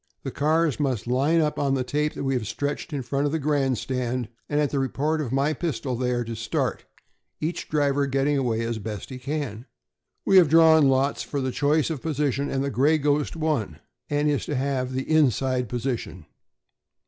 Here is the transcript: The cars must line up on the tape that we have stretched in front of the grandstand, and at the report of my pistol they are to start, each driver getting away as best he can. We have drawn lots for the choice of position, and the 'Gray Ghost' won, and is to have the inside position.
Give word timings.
The 0.23 0.31
cars 0.31 0.79
must 0.79 1.05
line 1.05 1.41
up 1.41 1.59
on 1.59 1.75
the 1.75 1.83
tape 1.83 2.13
that 2.15 2.23
we 2.23 2.33
have 2.33 2.47
stretched 2.47 2.91
in 2.91 3.03
front 3.03 3.27
of 3.27 3.31
the 3.31 3.37
grandstand, 3.37 4.29
and 4.49 4.59
at 4.59 4.71
the 4.71 4.79
report 4.79 5.21
of 5.21 5.31
my 5.31 5.53
pistol 5.53 5.95
they 5.95 6.09
are 6.09 6.23
to 6.23 6.33
start, 6.35 6.85
each 7.39 7.69
driver 7.69 8.07
getting 8.07 8.35
away 8.35 8.61
as 8.61 8.79
best 8.79 9.11
he 9.11 9.19
can. 9.19 9.67
We 10.25 10.37
have 10.37 10.49
drawn 10.49 10.89
lots 10.89 11.21
for 11.21 11.39
the 11.39 11.51
choice 11.51 11.91
of 11.91 12.01
position, 12.01 12.49
and 12.49 12.63
the 12.63 12.71
'Gray 12.71 12.97
Ghost' 12.97 13.35
won, 13.35 13.77
and 14.09 14.27
is 14.27 14.43
to 14.47 14.55
have 14.55 14.91
the 14.93 15.03
inside 15.07 15.69
position. 15.69 16.25